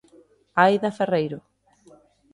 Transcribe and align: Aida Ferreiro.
Aida 0.63 0.89
Ferreiro. 0.97 1.39